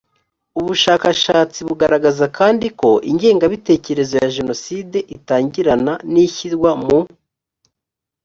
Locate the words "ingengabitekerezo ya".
3.09-4.29